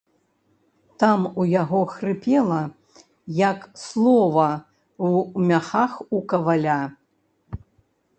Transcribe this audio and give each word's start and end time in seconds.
Там 1.01 1.19
у 1.41 1.43
яго 1.61 1.81
хрыпела, 1.95 2.57
як 3.41 3.67
слова 3.83 4.47
ў 4.55 5.45
мяхах 5.53 5.91
у 6.21 6.23
каваля. 6.33 6.79